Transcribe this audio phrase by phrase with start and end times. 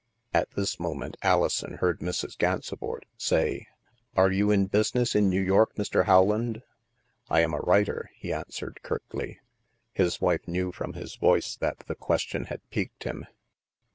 [0.33, 2.35] At this moment Alison heard Mrs.
[2.35, 3.67] Gansevoort say:
[4.15, 6.05] Are you in business in New York, Mr.
[6.05, 6.63] How land?""
[7.29, 9.39] I am a writer," he answered curtly.
[9.93, 13.27] His wife knew from his voice that the question had piqued him.